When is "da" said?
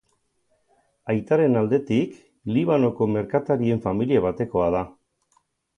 4.81-4.85